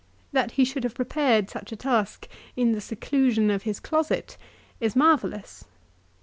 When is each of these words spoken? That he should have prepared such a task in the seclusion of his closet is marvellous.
That 0.31 0.53
he 0.53 0.65
should 0.65 0.83
have 0.83 0.95
prepared 0.95 1.47
such 1.51 1.71
a 1.71 1.75
task 1.75 2.27
in 2.55 2.71
the 2.71 2.81
seclusion 2.81 3.51
of 3.51 3.61
his 3.69 3.79
closet 3.79 4.35
is 4.79 4.95
marvellous. 4.95 5.63